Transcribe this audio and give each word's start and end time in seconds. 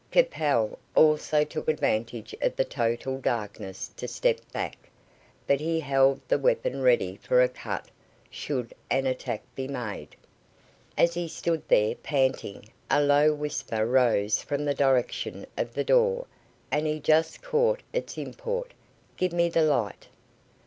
Capel 0.09 0.79
also 0.95 1.43
took 1.43 1.67
advantage 1.67 2.33
of 2.41 2.55
the 2.55 2.65
total 2.65 3.19
darkness 3.19 3.89
to 3.97 4.07
step 4.07 4.39
back, 4.51 4.89
but 5.45 5.59
he 5.59 5.79
held 5.79 6.19
the 6.27 6.39
weapon 6.39 6.81
ready 6.81 7.17
for 7.17 7.39
a 7.43 7.47
cut, 7.47 7.87
should 8.31 8.73
an 8.89 9.05
attack 9.05 9.43
be 9.53 9.67
made. 9.67 10.15
As 10.97 11.13
he 11.13 11.27
stood 11.27 11.61
there, 11.67 11.93
panting, 11.93 12.65
a 12.89 12.99
low 12.99 13.31
whisper 13.31 13.85
rose 13.85 14.41
from 14.41 14.65
the 14.65 14.73
direction 14.73 15.45
of 15.55 15.75
the 15.75 15.83
door, 15.83 16.25
and 16.71 16.87
he 16.87 16.99
just 16.99 17.43
caught 17.43 17.81
its 17.93 18.17
import, 18.17 18.73
"Give 19.17 19.31
me 19.33 19.49
the 19.49 19.61
light." 19.65 20.07